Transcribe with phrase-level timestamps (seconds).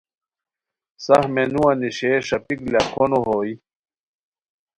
[1.03, 3.53] سف مینوان نیشئے ݰاپیک لاکھونو ہوئے